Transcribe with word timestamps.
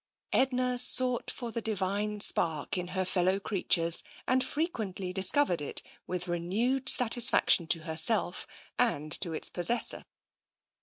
Edna 0.33 0.79
sought 0.79 1.29
for 1.29 1.51
the 1.51 1.61
Divine 1.61 2.21
Spark 2.21 2.75
in 2.75 2.87
her 2.97 3.05
fellow 3.05 3.39
creatures, 3.39 4.01
and 4.27 4.43
frequently 4.43 5.13
discovered 5.13 5.61
it, 5.61 5.83
with 6.07 6.27
renewed 6.27 6.89
satisfaction 6.89 7.67
to 7.67 7.81
herself 7.81 8.47
and 8.79 9.11
to 9.21 9.33
its 9.33 9.47
possessor. 9.47 10.03